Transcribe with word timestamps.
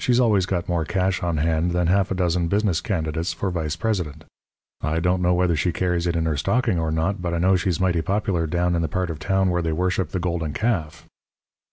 She's 0.00 0.18
always 0.18 0.46
got 0.46 0.68
more 0.68 0.84
cash 0.84 1.22
on 1.22 1.36
hand 1.36 1.70
than 1.70 1.86
half 1.86 2.10
a 2.10 2.14
dozen 2.16 2.48
business 2.48 2.80
candidates 2.80 3.32
for 3.32 3.52
vice 3.52 3.76
president. 3.76 4.24
I 4.80 4.98
don't 4.98 5.22
know 5.22 5.32
whether 5.32 5.54
she 5.54 5.70
carries 5.70 6.08
it 6.08 6.16
in 6.16 6.26
her 6.26 6.36
stocking 6.36 6.80
or 6.80 6.90
not, 6.90 7.22
but 7.22 7.34
I 7.34 7.38
know 7.38 7.54
she's 7.54 7.78
mighty 7.78 8.02
popular 8.02 8.48
down 8.48 8.74
in 8.74 8.82
the 8.82 8.88
part 8.88 9.10
of 9.10 9.20
town 9.20 9.48
where 9.48 9.62
they 9.62 9.70
worship 9.70 10.08
the 10.08 10.18
golden 10.18 10.52
calf. 10.54 11.06